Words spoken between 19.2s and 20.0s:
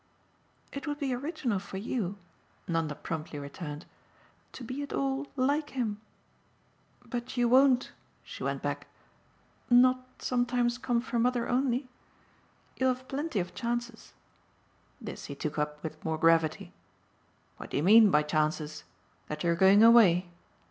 That you're going